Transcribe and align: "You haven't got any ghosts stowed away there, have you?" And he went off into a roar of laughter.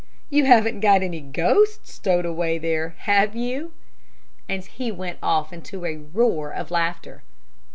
"You 0.31 0.45
haven't 0.45 0.79
got 0.79 1.03
any 1.03 1.21
ghosts 1.21 1.93
stowed 1.93 2.25
away 2.25 2.57
there, 2.57 2.95
have 3.01 3.35
you?" 3.35 3.71
And 4.49 4.65
he 4.65 4.91
went 4.91 5.19
off 5.21 5.53
into 5.53 5.85
a 5.85 5.97
roar 5.97 6.51
of 6.51 6.71
laughter. 6.71 7.21